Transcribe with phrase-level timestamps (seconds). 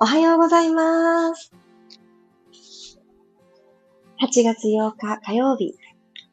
[0.00, 1.50] おはようございます。
[4.22, 5.74] 8月8日火曜日、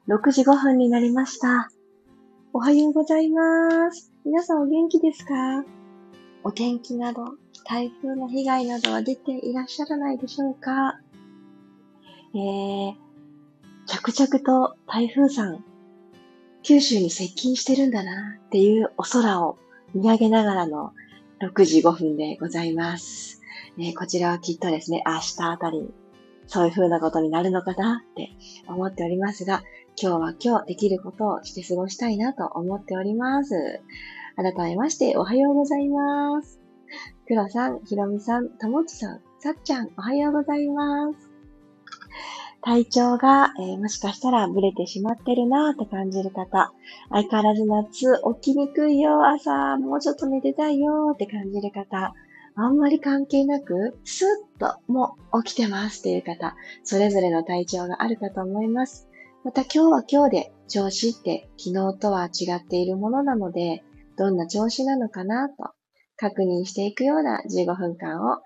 [0.07, 1.71] 6時5分になりました。
[2.53, 4.13] おはようございます。
[4.23, 5.65] 皆さんお元気ですか？
[6.43, 7.25] お天気など、
[7.67, 10.99] 台風の被害などは出ていらっしゃらないでしょうか？
[12.35, 12.93] えー、
[13.87, 15.63] 着々と台風さん、
[16.61, 19.57] 九州に接近してるんだなっていうお空を
[19.95, 20.93] 見上げながらの
[21.41, 23.41] 6時5分でございます。
[23.77, 25.93] え、こちらはきっとですね、明日あたり
[26.47, 28.29] そういう風なことになるのかなって
[28.67, 29.63] 思っておりますが、
[30.01, 33.81] 今日は今日できることをして過ごしたいなと思っております。
[34.35, 36.59] 改めましておはようございます。
[37.27, 41.31] 黒さん、ひろみさん、ともちさん、さっちゃん、おはようございます。
[42.61, 46.73] 体調が、えー、もしかしたらブレてしまってるなって感じる方、
[47.09, 52.13] 相変わらず夏起きにくいよ、朝、もうちょっと寝てたいよって感じる方、
[52.57, 59.09] あんまり関係なく、スッともう起きてますっていう方、それぞれの体調があるかと思います。
[59.43, 63.83] また今日は今日で調子って昨日とは違っているものなので、
[64.17, 65.55] どんな調子なのかなと
[66.15, 68.37] 確認していくような15分間を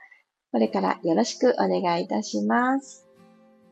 [0.52, 3.08] これからよろしくお願いいたします。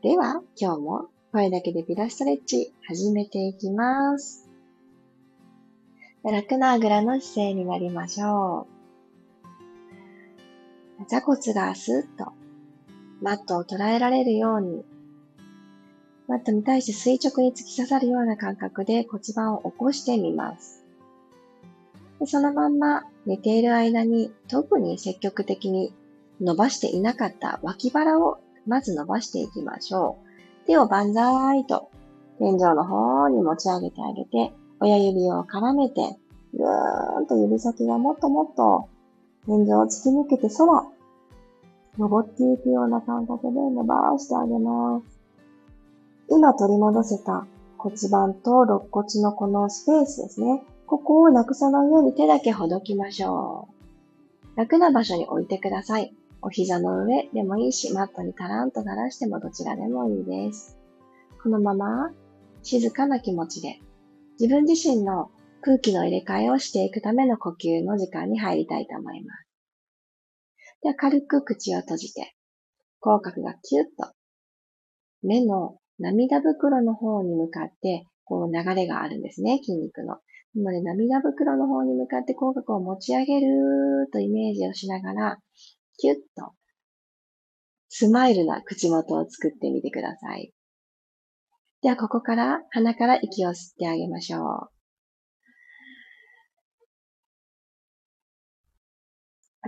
[0.02, 4.48] では今日も声だけでピラストレッチ始めていきます。
[6.22, 8.77] 楽なあぐらの姿勢になりましょう。
[11.06, 12.32] 座骨がスッと
[13.20, 14.84] マットを捉えられるように、
[16.28, 20.84] マットに対して垂直に突き刺さるような感覚で骨盤を起こしてみます。
[22.20, 25.94] でそのまんま寝ている間に特に積極的に
[26.40, 30.66] 伸ばしていなかった脇腹をまず伸ばしていきましょう。
[30.66, 31.90] 手を万歳と
[32.38, 36.18] 天井の方に持ち上げてあげて、親指を絡めて、
[36.54, 38.88] ぐーんと指先がもっともっと
[39.48, 40.84] 天井を突き抜けて空、
[41.96, 45.18] 登っていくような感覚で伸ばしてあげます。
[46.28, 47.46] 今取り戻せた
[47.78, 50.62] 骨盤と肋骨のこのスペースですね。
[50.86, 53.70] ここをなくさないように手だけほどきましょ
[54.54, 54.58] う。
[54.58, 56.14] 楽な場所に置いてください。
[56.42, 60.76] お膝の上でもいいし、マットにタランと垂らしてもどちらでもいいです。
[61.42, 62.12] このまま
[62.62, 63.80] 静かな気持ちで
[64.38, 65.30] 自分自身の
[65.60, 69.48] 空気の入れ替えをしていくための呼吸の時間に入りたいと思います。
[70.82, 72.34] では軽く口を閉じて、
[73.00, 74.12] 口角がキュッと
[75.22, 80.18] 目の涙袋の方に向かって、こう流れがあるんですね、筋肉の。
[80.54, 85.38] なので涙袋の方に向かって口角を持ち上げるとイメージをしながら、
[85.96, 86.52] キュッと
[87.88, 90.52] スマイルな口元を作ってみてください。
[91.82, 94.77] では、ここから鼻から息を吸ってあげましょう。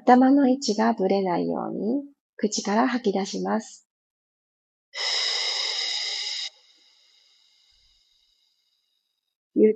[0.01, 2.05] 頭の位置がぶれないように、
[2.37, 3.87] 口から吐き出します。
[9.55, 9.75] ゆっ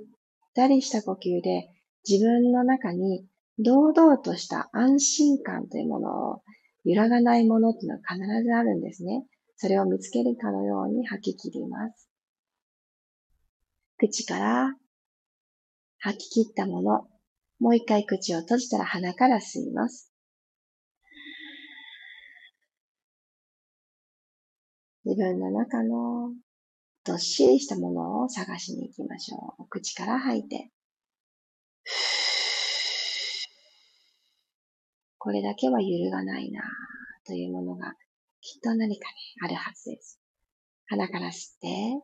[0.55, 1.69] たりした呼吸で
[2.09, 3.27] 自分の中に
[3.59, 6.41] 堂々とした安心感というものを
[6.85, 9.25] 揺らがないものっていうのは必ずあるんですね。
[9.57, 12.09] それを見つけるかのように吐き切ります。
[13.99, 14.73] 口から
[15.99, 17.07] 吐き切ったもの、
[17.59, 20.14] もう一回口を閉じたら鼻から吸います。
[25.05, 26.31] 自分の中の
[27.05, 29.67] どっしりしたものを探しに行きましょう。
[29.69, 30.71] 口から吐いて。
[35.19, 36.63] これだけは揺るがないな
[37.25, 37.93] というものが
[38.41, 40.19] きっと何かにあるはずです。
[40.87, 42.01] 鼻から吸って、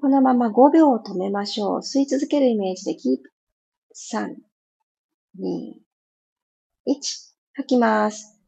[0.00, 1.78] このまま5秒止めましょう。
[1.80, 3.30] 吸い続けるイメージでキープ。
[3.94, 4.36] 3、
[5.38, 5.74] 2、
[6.86, 7.31] 1。
[7.54, 8.40] 吐きます。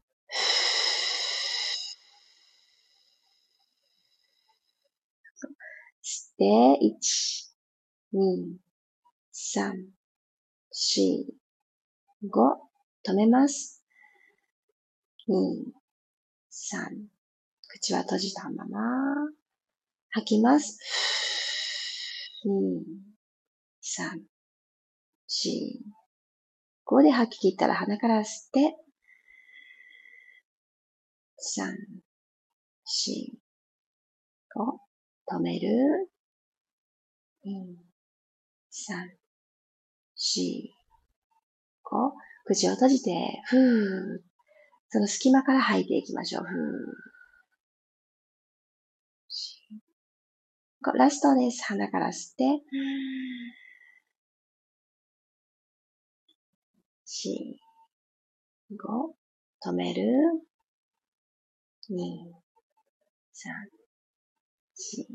[6.01, 6.43] 吸って、
[6.81, 8.57] 1、2、
[9.31, 9.73] 3、
[10.73, 11.25] 4、
[12.23, 12.57] 5、
[13.07, 13.83] 止めます。
[15.29, 15.33] 2、
[16.51, 17.05] 3、
[17.67, 18.79] 口は閉じたまま、
[20.09, 20.79] 吐きます。
[22.43, 22.81] 2、
[23.83, 24.19] 3、
[25.27, 25.95] 4、
[26.87, 28.75] 5で吐き切ったら鼻から吸って、
[31.47, 31.77] 三、
[32.85, 33.37] 四、
[34.55, 34.79] 五、
[35.31, 36.09] 止める。
[37.43, 37.77] 二、
[38.71, 39.11] 三、
[40.15, 40.73] 四、
[41.83, 42.13] 五、
[42.45, 43.11] 口を閉じて、
[43.45, 44.21] ふー。
[44.89, 46.43] その隙間から吐いていきましょう。
[46.45, 50.91] ふー。
[50.97, 51.63] ラストです。
[51.65, 52.43] 鼻から吸って、
[57.05, 57.59] 四、
[58.71, 59.15] 五、
[59.63, 60.01] 止める。
[61.89, 62.33] 二、
[63.31, 63.53] 三、
[64.73, 65.05] 四、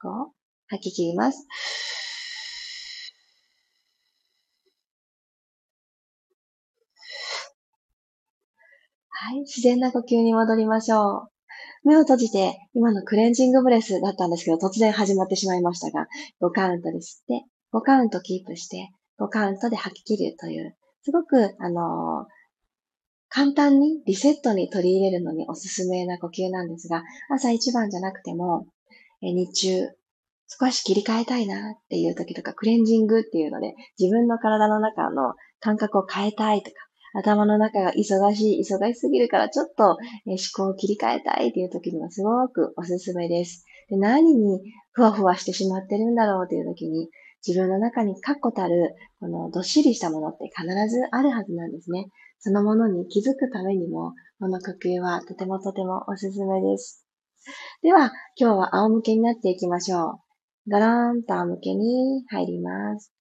[0.00, 0.32] 五、
[0.68, 1.46] 吐き切ります。
[9.08, 9.40] はい。
[9.40, 11.28] 自然な呼吸に戻りましょ
[11.84, 11.88] う。
[11.88, 16.06] 目を閉じて、今のクレンジングブレスだったんですけど、突然始まってしまいましたが、
[16.40, 22.39] 5カウントで吸って、5カウントキープして、5カウントで吐き切るという、すごく、あのー、
[23.30, 28.66] 簡単にリセットに取り入れるのにおすすめな呼吸なんですが、朝一番じゃなくても、
[29.22, 29.88] 日中、
[30.48, 36.76] 少し切り替えたいなっていう時とか、クレンジングっていうので、自分の体の中の感覚を変えたいとか、
[37.14, 39.96] 頭の中が忙しい、忙しすぎるからちょっと
[40.26, 43.64] 思考を切り替えたいっていう時にはすごくおすすめです。
[43.88, 44.60] で何に
[44.92, 47.08] ふわふわしてしまってるんだろうっていう時に、
[47.46, 52.06] 自分の中に確固たる、このどっしりしたものって必ずあるはずなんですね。
[52.40, 57.06] そのものに気づくためにも、この呼吸はとてもとてもおすすめです。
[57.82, 60.20] では、今日は仰向けになっていきましょ
[60.66, 60.70] う。
[60.70, 63.12] ガラーンと仰向けに入ります。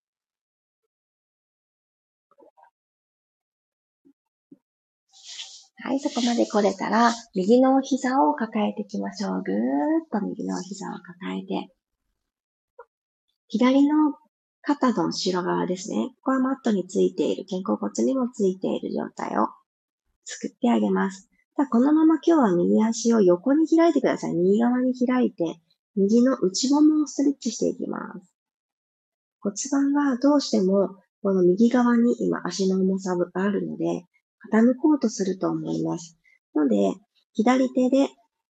[5.81, 9.43] はい、そこまで来れたら、右の膝を抱えていきましょう。
[9.43, 9.59] ぐーっ
[10.11, 11.73] と右の膝を抱えて。
[13.47, 14.13] 左の
[14.69, 16.09] 肩の後ろ側ですね。
[16.21, 19.47] ここはマットについている、肩甲骨にもついている状態を
[20.25, 21.27] 作ってあげます。
[21.57, 24.35] さあ、このまま今日は右足を横に開いてください。
[24.35, 25.59] 右側に開いて、
[25.95, 28.31] 右の内ももをストレッチしていきます。
[29.41, 34.05] 骨盤がどうしてもこの右側に今足の重さがあるので、
[34.53, 36.15] 傾こうとすると思います。
[36.53, 36.75] ので、
[37.33, 38.09] 左手で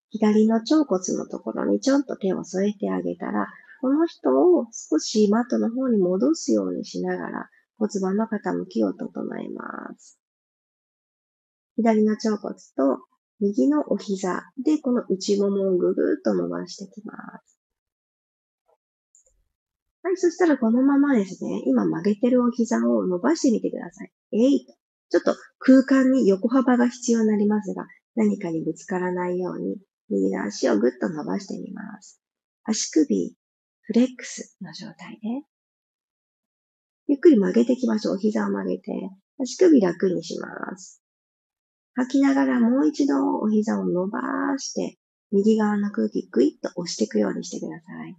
[0.09, 3.47] 左の腸骨のところにちょんと手を添えてあげたら、
[3.81, 9.09] この人を少しマットの方に戻すようにしながら骨盤の傾きを整
[9.39, 9.63] えま
[9.97, 10.19] す。
[11.75, 13.05] 左の腸骨と
[13.39, 17.59] 右のお膝でこの内ももをぐぐっと伸ばしてきます。
[20.03, 24.11] はい、そしたらこのままですね、今曲げてるお膝を伸ばしてみてください。
[24.33, 24.73] えいと。
[25.09, 29.77] ちょっと空間に横幅が必要になりますが、何かにぶつからないように、
[30.09, 32.21] 右の足をぐっと伸ばしてみます。
[32.63, 33.35] 足首、
[33.89, 35.47] フレックスの状態で、
[37.07, 38.17] ゆっくり曲げていきましょう。
[38.19, 38.91] 膝を曲げて、
[39.41, 41.01] 足首楽にします。
[41.95, 44.19] 吐きながらもう一度お膝を伸ば
[44.59, 44.99] して、
[45.31, 48.15] 右側の空気グイッと押していくようにしてください。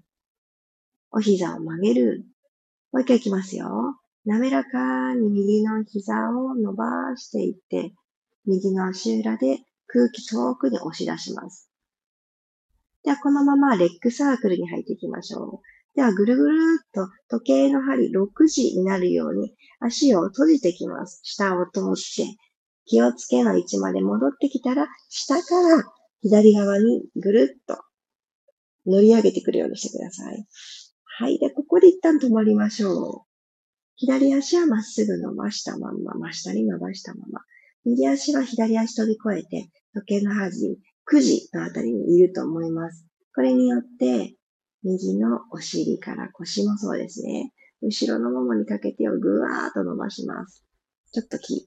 [1.13, 2.25] お膝を曲げる。
[2.91, 3.71] もう一回いきますよ。
[4.25, 6.85] 滑らかに右の膝を伸ば
[7.17, 7.95] していって、
[8.45, 11.70] 右の足裏で空気遠くに押し出します。
[13.05, 15.97] では、このままレッグサークルに入っていきましょう。
[15.97, 21.21] では、ぐるぐるっと時計の針6時になるように足を閉じてきます。
[21.25, 22.37] 下を通って、
[22.87, 25.85] 気をつけの位置まで戻ってきたら、下から
[26.23, 27.83] 左側にぐるっと
[28.87, 30.47] 乗り上げてくるようにしてください。
[31.05, 31.39] はい。
[31.39, 33.31] で、ここで一旦止まりましょう。
[33.97, 37.41] 左足はまっすぐ伸ばしたまま、真下に伸ばしたまま。
[37.85, 40.79] 右足は左足飛び越えて、時計の端に、
[41.13, 43.07] 9時のあたりにいると思います。
[43.35, 44.35] これによって、
[44.83, 47.53] 右のお尻から腰もそうですね。
[47.83, 50.65] 後ろのももにかけてをぐわーっと伸ばします。
[51.13, 51.67] ちょっとキープ。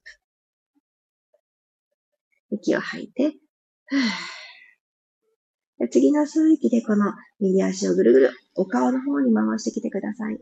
[2.50, 3.34] 息を吐いて、
[5.90, 10.40] 次の吸う息でこの右足をぐるぐるお顔の方に回してきてください。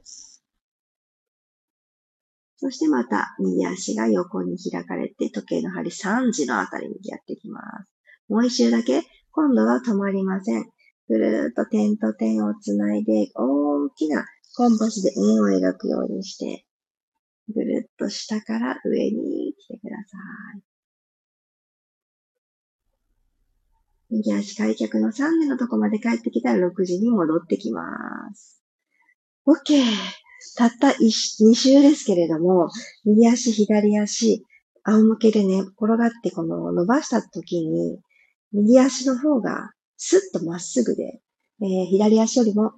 [2.56, 7.91] そしてまた右足が横に開かれて時計の針3時のあたりにやってきます。
[8.32, 10.64] もう一周だけ、今度は止まりません。
[11.06, 14.24] ぐるーっと点と点をつないで大きな
[14.56, 16.64] コンパスで円を描くようにして、
[17.54, 20.16] ぐるっと下から上に来てくださ
[20.56, 20.62] い。
[24.08, 27.84] 右足開脚の3年のとこまで帰ってきたら6時に戻ってきま
[28.34, 28.62] す。
[29.46, 29.84] OK!
[30.56, 32.70] たった2周ですけれども、
[33.04, 34.42] 右足、左足、
[34.84, 38.00] 仰向けでね、転がってこの伸ばした時に、
[38.52, 41.20] 右足の方がスッとまっすぐで、
[41.62, 42.72] えー、左足よりも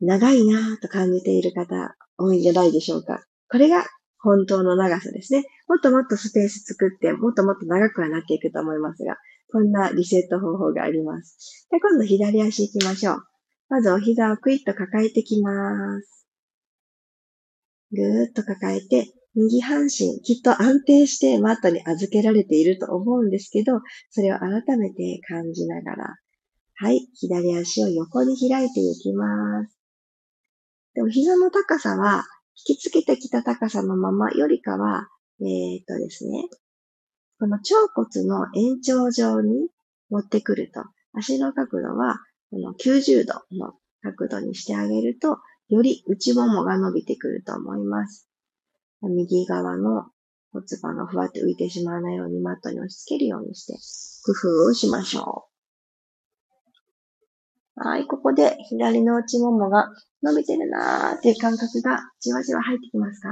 [0.00, 3.24] 長いなぁと感じている方多いんじゃないでしょうか。
[3.48, 3.84] これが
[4.18, 5.44] 本当の長さですね。
[5.68, 9.16] もっともっとスペース作って、もっともっと長くはなっていくと思いますが、
[9.52, 11.66] こんなリセット方法があります。
[11.70, 13.22] で今度左足行きましょう。
[13.68, 16.26] まずお膝をクイッと抱えてきます。
[17.92, 26.14] ぐーっと抱えて、右半身、きっと安定してマットに預けられていると思うんですけど、それを改めて感じながら、
[26.76, 29.78] はい、左足を横に開いていきます。
[30.94, 32.24] でも膝の高さは
[32.66, 35.08] 引きつけてきた高さのままよりかは、
[35.40, 36.48] えー、っとですね、
[37.38, 37.64] この腸
[37.94, 39.68] 骨の延長上に
[40.08, 45.36] 持ってくると、足の角度はこの90度の角度にしてあげると、
[45.68, 48.25] より内ももが伸びてくると思います。
[49.02, 50.06] 右側の
[50.52, 53.74] 骨盤がふわって浮いてしまわないようにマットに押し付けるようにして
[54.24, 54.32] 工
[54.64, 55.56] 夫をしましょう。
[57.78, 59.90] はい、ここで左の内ももが
[60.22, 63.28] 伸びてるなーっていう感覚がじわじわ入ってきますか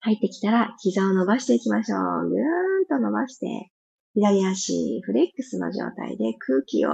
[0.00, 2.28] 入ってきたら膝を伸ばしていきましょう。
[2.28, 2.38] ぐー
[2.82, 3.70] んと伸ばして、
[4.12, 6.90] 左足フレックスの状態で空気を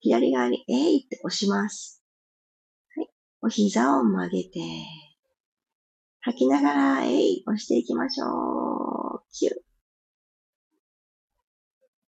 [0.00, 2.02] 左側にえいって押します。
[2.96, 3.08] はい。
[3.42, 4.60] お膝を曲げて、
[6.26, 9.22] 吐きながらえい押していきましょう。
[9.32, 9.50] キュ。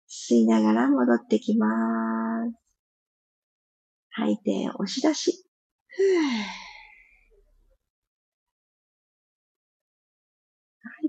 [0.07, 1.67] 吸いながら戻ってきま
[2.47, 2.53] す。
[4.11, 5.47] 吐いて押し出し。
[5.89, 6.05] ふぅ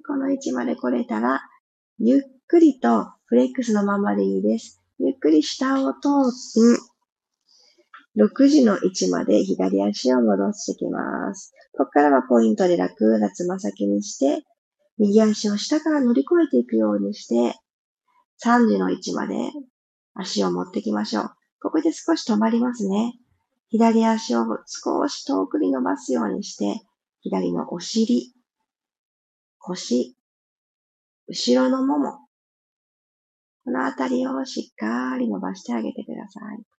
[0.07, 1.41] この位置まで来れたら、
[1.99, 4.81] ゆっくりとフレックスのままでいいです。
[4.99, 6.31] ゆっくり下を通っ
[8.15, 11.53] て、6時の位置まで左足を戻してきます。
[11.75, 14.43] ここからはポイントで楽なつま先にして、
[14.97, 17.57] 右足を下から乗り越えていくようにして、
[18.43, 19.35] 3時の位置まで
[20.13, 21.31] 足を持ってきましょう。
[21.61, 23.13] ここで少し止まりますね。
[23.69, 26.81] 左足を少し遠くに伸ばすようにして、
[27.21, 28.33] 左のお尻、
[29.57, 30.15] 腰、
[31.27, 32.19] 後ろのもも、
[33.65, 36.72] このあたりをしっかり伸ばしてあげてください。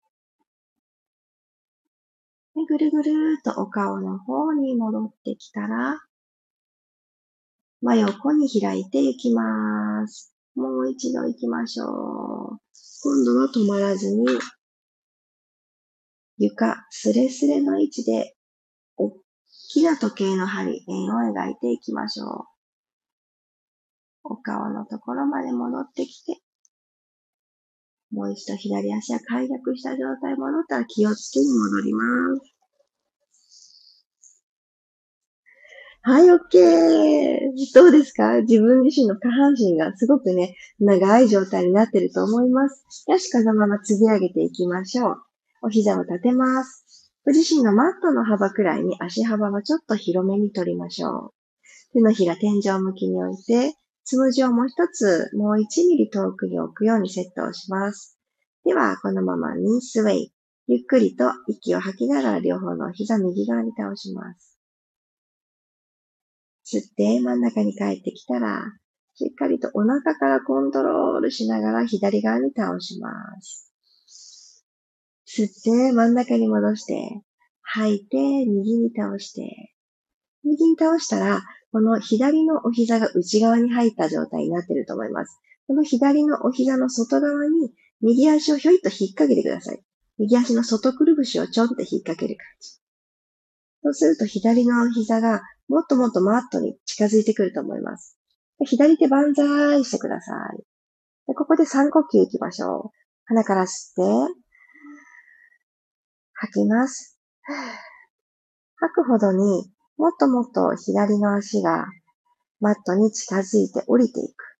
[2.55, 5.99] でぐるぐるっとお顔の方に戻ってきたら、
[7.81, 10.35] 真横に開いていきます。
[10.55, 11.89] もう一度行きましょう。
[13.01, 14.25] 今度は止まらずに、
[16.37, 18.35] 床すれすれの位置で、
[18.97, 19.11] おっ
[19.69, 22.29] きな時計の針、円を描いていきましょう。
[24.25, 26.42] お顔のところまで戻ってきて、
[28.13, 32.03] もう一度左足は開脚した状態戻ったら気をつけに戻りま
[32.39, 32.53] す。
[36.05, 37.39] はい、OK!
[37.73, 38.41] どうですか？
[38.41, 43.05] 自分自身の下半身がすごくね、長い状態になってると思います。
[43.07, 45.21] よし、このまま継ぎ上げていきましょう。
[45.61, 47.09] お膝を立てます。
[47.25, 51.31] ご自身のマットの幅くらいに足幅はちょっと広めに取りましょう。
[51.93, 53.73] 手のひら天井向きに置いて、
[54.05, 58.17] つむじをもう一つ、もう1ミリ遠くに置くようにセットをします。
[58.65, 60.33] では、このままニースウェイ。
[60.67, 64.57] ゆっくりと息を吐きながら両方の膝右側に倒します。
[66.65, 68.61] 吸って真ん中に帰ってきたら、
[69.15, 73.09] しっかりとお腹からコントロールしながら左側に倒しま
[73.41, 73.71] す。
[75.27, 77.21] 吸って真ん中に戻して、
[77.61, 79.72] 吐いて右に倒して、
[80.43, 85.39] 右に倒したら、この左のお膝が内側に入った状態になっていると思います。
[85.67, 89.81] この左のお膝の外側に右足をひょいっと引っ掛けてください。
[90.19, 92.69] 右足の外くるぶしをちょんって引っ掛ける感じ。
[93.83, 98.17] そうすると左の膝がもっともっとマットに近づいてくると思います。
[98.65, 100.57] 左手万歳してください。
[101.27, 102.97] でここで3呼吸いきましょう。
[103.25, 104.33] 鼻から吸って、
[106.33, 107.17] 吐きます。
[108.75, 111.85] 吐くほどにもっともっと左の足が
[112.59, 114.53] マットに近づいて降りていく。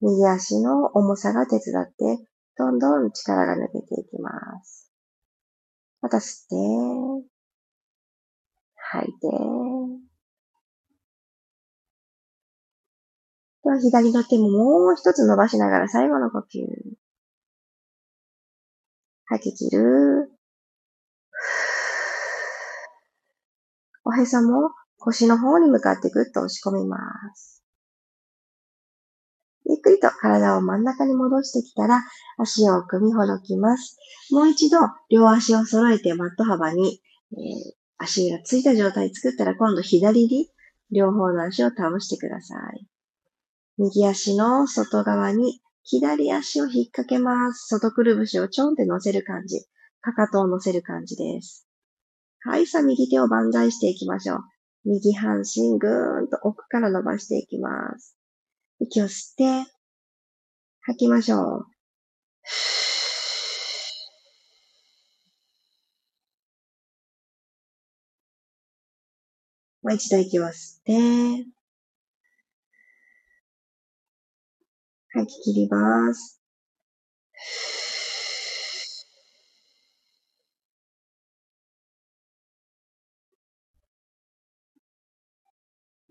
[0.00, 4.30] 右足の重さが手伝って、どんどん力が抜けていきま
[4.62, 4.90] す。
[6.00, 7.28] また吸って、
[8.74, 9.28] 吐いて、
[13.64, 16.42] では左の手ももう一つ伸ばしながら最後の呼吸。
[19.24, 20.35] 吐き切る。
[24.06, 26.96] おへそも腰の方に向かってぐっと押し込みま
[27.34, 27.64] す。
[29.64, 32.04] ゆっくりと体を真ん中に戻してきたら、
[32.38, 33.98] 足を組みほどきます。
[34.30, 34.78] もう一度、
[35.10, 37.00] 両足を揃えてマット幅に、
[37.32, 40.48] えー、足がついた状態作ったら、今度左に
[40.92, 42.86] 両方の足を倒してください。
[43.76, 47.66] 右足の外側に左足を引っ掛けます。
[47.66, 49.66] 外くるぶしをちょんって乗せる感じ。
[50.00, 51.65] かかとを乗せる感じです。
[52.48, 54.38] はい、さあ右手を万歳していきましょう。
[54.84, 58.16] 右半身ぐーんと奥から伸ばしていきます。
[58.78, 59.34] 息を吸っ
[59.64, 59.68] て、
[60.82, 61.40] 吐きましょう。
[69.82, 71.46] もう一度息を吸って、
[75.08, 76.40] 吐き切ります。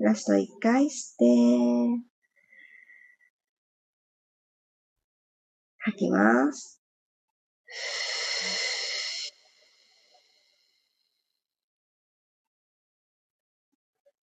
[0.06, 1.26] ラスト一回吸って、
[5.80, 6.80] 吐きます。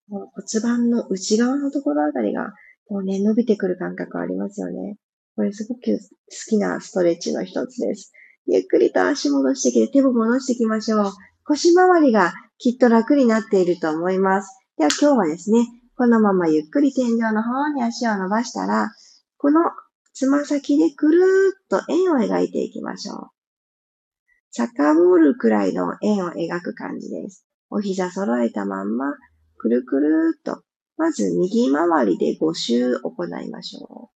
[0.08, 2.52] 骨盤の内側のところあたりが、
[2.86, 4.98] こうね、伸びてくる感覚ありますよね。
[5.34, 5.80] これすごく好
[6.48, 8.12] きなストレッチの一つです。
[8.46, 11.12] ゆっくりと足戻してきて手も戻していきましょう。
[11.42, 14.61] 腰回りがきっと楽になっていると思います。
[14.78, 18.90] では今日はですね、このままゆっくり天井の方に足を伸ばしたら、
[19.36, 19.60] この
[20.14, 23.30] つま先でくるーっと円を描いていきましょう。
[24.50, 27.46] サッカーボールくらいの円を描く感じです。
[27.70, 29.14] お膝揃えたまんま、
[29.58, 30.62] くるくるーっと、
[30.96, 34.10] まず右回りで5周行いましょ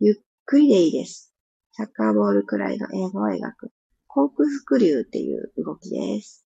[0.00, 0.04] う。
[0.04, 1.32] ゆっくりでいいです。
[1.72, 3.72] サッカーボールくらいの円を描く。
[4.06, 6.45] コークスクリューっていう動きです。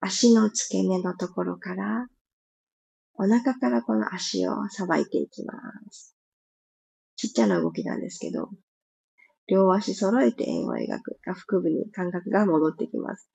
[0.00, 2.06] 足の付け根のところから、
[3.14, 5.52] お腹からこの足をさばいていきま
[5.90, 6.16] す。
[7.16, 8.48] ちっちゃな動きなんですけど、
[9.46, 11.18] 両足揃えて円を描く。
[11.22, 13.28] 下腹部に感覚が戻ってきます。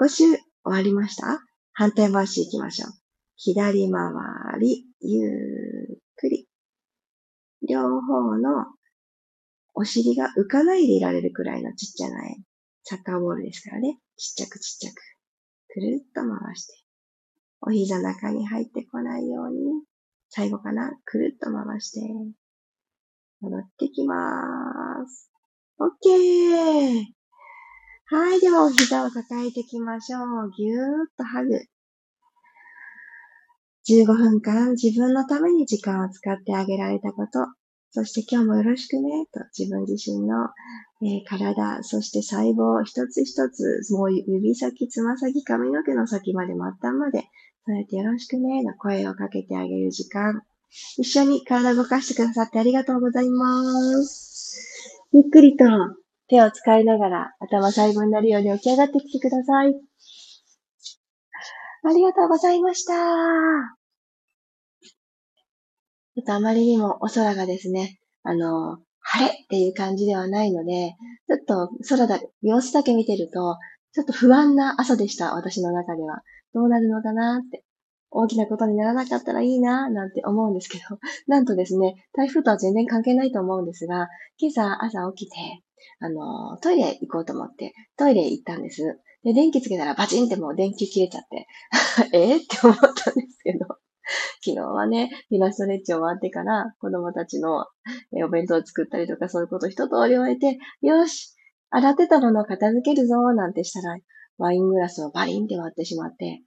[0.00, 1.40] 5周終わりました？
[1.72, 2.90] 反対回し行きましょう。
[3.36, 5.30] 左回り、ゆっ
[6.14, 6.46] くり。
[7.68, 8.66] 両方の
[9.74, 12.44] お尻が浮かないでいられるくらいのちっちゃな円。
[12.84, 13.98] サッカーボールですからね。
[14.16, 15.13] ちっちゃくちっちゃく。
[15.74, 16.74] くるっと回して。
[17.60, 19.82] お膝の中に入ってこないように、
[20.30, 20.92] 最後かな？
[21.04, 22.00] くるっと回して。
[23.40, 25.32] 戻ってきまーす。
[25.78, 27.02] オッケー
[28.06, 28.40] はい。
[28.40, 30.52] では、お膝を抱えていきましょう。
[30.56, 30.86] ぎゅーっ
[31.18, 31.50] とハグ。
[33.88, 37.40] 15分間自分のために時間を使ってあげられたこと、
[37.94, 40.48] そして今日もよろしくね、と自分自身の、
[41.00, 47.20] えー、体、そして細胞一つ一つ、もう指先、つま先、髪の毛の先まで末端まで、
[47.64, 50.42] そうやってよろしくね、の声をかけてあげる時間。
[50.98, 55.04] 一緒に体を動かしてくださってありがとうございます。
[55.12, 55.64] ゆっくりと
[56.26, 59.74] 手を使いながら頭細胞になるように起き上がってきてください。
[61.84, 63.83] ありがとうございました。
[66.14, 70.94] ちょっとあまりにもお空がですね、あの、晴れっていう感じではないので、
[71.26, 73.56] ちょっと空だ、様子だけ見てると、
[73.92, 76.22] ちょっと不安な朝でした、私の中では。
[76.54, 77.64] どうなるのかなって。
[78.16, 85.36] 大きなことにならなかったらいいな、なんて思うんですけど、 なんとですね、台風とは全然関係ないと思うんですが、今朝朝起きて、
[85.98, 89.00] あの、トイレ行こうと思って、トイレ行ったんです。
[89.24, 91.46] で、電気つけたらバチンってもう電気切れちゃって、
[92.16, 92.36] え？
[92.36, 93.66] って思ったんですけど、
[94.44, 97.66] 昨日はね、ピラストレッチ終わってから子供たちの
[98.24, 101.34] お弁当を作ったりとかそういうこと一通り終えて、よし
[101.70, 103.96] 洗ってたものを片付けるぞなんてしたら、
[104.38, 106.42] ワイングラスをバリンって割ってしまって、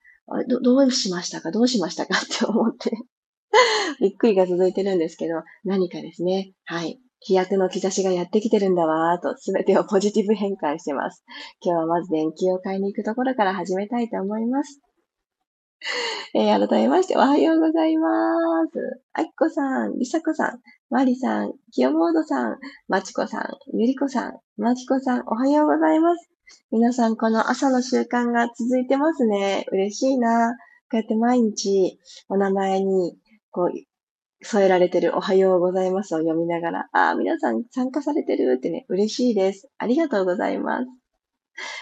[0.50, 1.52] どどうしましたか？
[1.52, 2.16] どうしましたか？
[2.20, 2.92] って思って
[4.02, 6.54] びっくりが続いてるんですけど、何かですね。
[6.66, 7.00] はい。
[7.20, 11.24] 飛躍の兆しがやってきてるんだわーと、すべてをポジティブ変換してます。
[11.62, 14.82] 今日はまず電気を買いに行くところから始めたいと思います。
[16.34, 18.10] えー、改めまして、おはようございま
[18.72, 19.02] す。
[19.14, 26.30] あきこさん、りさこさん、まりさん、きよもーどさん、まちこさん、ゆりこさん、まきこさん、おはようございます。
[26.72, 29.66] 皆さん、この朝の習慣が続いてますね。
[29.72, 30.56] 嬉しいな。
[30.90, 33.16] こうやって毎日、お名前に、
[33.52, 39.70] こう、添えられてるおはようございますを読みながら、ああ、皆さん参加されてるってね、嬉しいです。
[39.78, 40.88] ありがとうございます。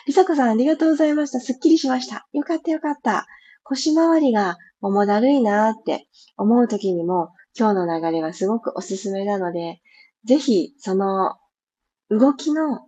[0.08, 1.40] りさこさん、ありがとうございました。
[1.40, 2.28] すっきりしました。
[2.34, 3.28] よかったよかった。
[3.66, 9.82] 腰回りが重だるいなって思う時にも、今日の流れはすごくおすすめなので、
[10.26, 11.36] ぜひ、その
[12.10, 12.88] 動きの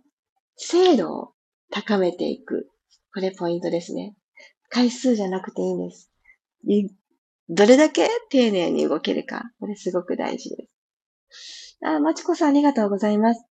[0.56, 1.32] 精度を
[1.70, 2.68] 高めていく。
[3.12, 4.14] これポイントですね。
[4.68, 6.10] 回数じゃなくていいんです。
[7.48, 9.50] どれだけ丁寧に動けるか。
[9.58, 10.66] これすごく大事で
[11.30, 11.78] す。
[11.82, 13.44] あ、まちこさんありがとうございます。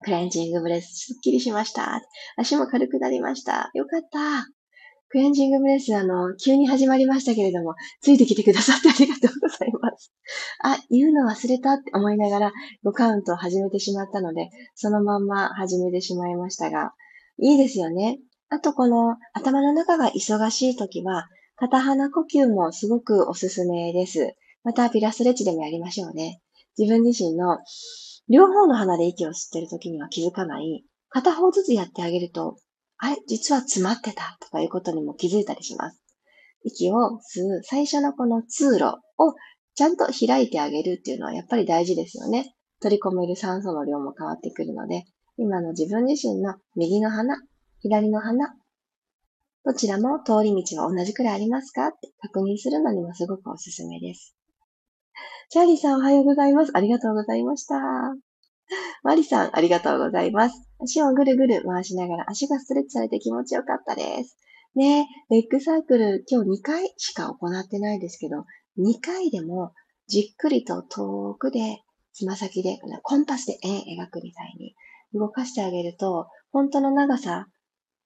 [0.00, 2.00] クレンジングブレス、すっきりしました。
[2.36, 3.70] 足も軽くなりました。
[3.74, 4.55] よかった。
[5.16, 10.12] クレンジングブレス、あの、急に始まりましたけれども、ついてきてくださってありがとうございます。
[10.62, 12.52] あ、言うの忘れたって思いながら
[12.84, 16.92] 5カウントを始めてしまったので、そのまんま始めてしまいましたが、
[17.38, 18.18] いいですよね。
[18.50, 24.34] あとこの頭の中が忙しい時は、片鼻呼吸もすごくおすすめです。
[24.64, 26.42] またピラストレッチでもやりましょうね。
[26.76, 27.56] 自分自身の
[28.28, 32.58] 両方の鼻で息を吸ってる時には気づかない、片方ずつやってあげると
[32.98, 36.02] あれ、実は詰まってたとかいうことにも気づいたりします。
[36.64, 39.34] 息を吸う最初のこの通路を
[39.74, 42.54] ちゃんと開いてあげるっていうのはやっぱり大事ですよね。
[42.80, 45.04] 取り込める酸素の量も変わってくるので、
[45.36, 47.36] 今の自分自身の右の鼻、
[47.80, 48.54] 左の鼻、
[49.64, 54.36] どちらも通り道は同じくらいありますかって確認するのにもすごくおすすめです。
[55.50, 56.72] チャーリーさんおはようございます。
[56.74, 57.76] ありがとうございました。
[59.02, 60.68] マリさん、ありがとうございます。
[60.82, 64.36] 足をぐるぐる回しながら足がストレッチされて気持ちよかったです。
[64.74, 68.44] ねレッグサークル今日2回しか行ってないですけど、
[68.78, 69.72] 2回でも
[70.06, 74.74] じっくりと遠くでつま先でコンパスで円描くみたいに
[75.12, 77.46] 動かしてあげると、本当の長さ、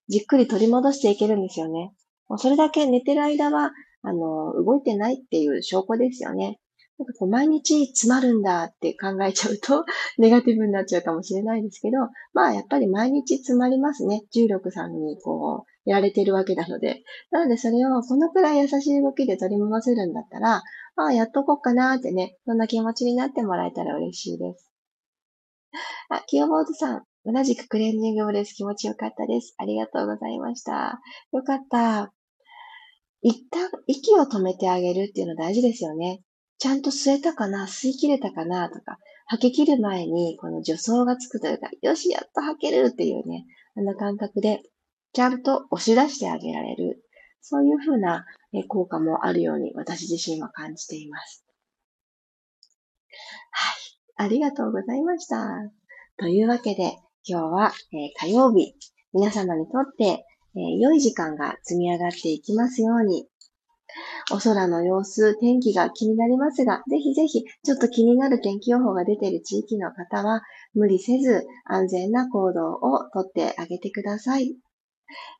[0.08, 1.92] じっくり取り戻していけるんですよね。
[2.28, 6.58] もうそれだけ寝てる間は、あの、動いてないっていう証拠ですよね。
[7.00, 9.86] なんかこう毎日詰まるんだって考えちゃうと
[10.18, 11.96] ネガティブになっちゃうかもしれないですけど、
[12.34, 14.24] まあやっぱり毎日詰まりますね。
[14.30, 17.02] 重力さんにこう、やられてるわけなので。
[17.30, 20.62] なのでそれをこのくらい優しい動きで取り戻せるんだったら、あ
[21.04, 24.70] あ、やっとこうかなってね、そんな気持ちになってもらえたら嬉しいです。
[26.10, 29.54] あ、キヨボードさん、同じくクレンジングブレス気持ちよかったです。
[29.56, 31.00] ありがとうございました。
[31.32, 32.12] よかった。
[33.22, 36.22] 一旦息を止めてあげるっていうの大事ですよね。
[36.60, 37.64] ちゃんと吸えたかな？
[37.64, 38.68] 吸い切れたかな？
[38.68, 43.46] とか、吐き切る前にこの助走がつくというか、よし、やっと吐けるっていうね、
[43.76, 44.60] あの感覚で、
[45.14, 47.02] ちゃんと押し出してあげられる。
[47.40, 48.26] そういうふうな
[48.68, 51.44] 効果もあるように私自身は感じています。
[53.50, 54.26] はい。
[54.26, 55.46] ありがとうございました。
[56.18, 58.74] というわけで、今日は、え火曜日、
[59.14, 63.26] 皆様にとって、え良い時間が積み上がっていきますように、
[64.32, 70.42] お空の様子、天気が気になりますが、ぜひぜひ、ちょっと気になる天気予報が出ている地域の方は、
[70.74, 74.54] 無理せず安全な行動をとってあげてください。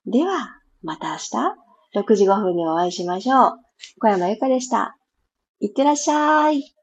[0.07, 0.49] では、
[0.83, 3.53] また明日、6時5分にお会いしましょう。
[4.01, 4.97] 小山由かでした。
[5.61, 6.80] いってらっしゃい。